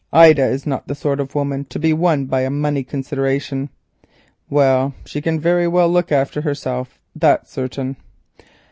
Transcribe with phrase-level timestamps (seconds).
[0.13, 3.69] Ida is not the sort of woman to be won by a money consideration.
[4.49, 7.97] Well, she can very well look after herself, that's certain.